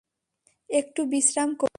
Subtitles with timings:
[0.69, 1.69] একটু বিশ্রাম করুন।